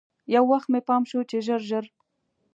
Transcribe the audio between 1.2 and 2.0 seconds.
چې ژر ژر.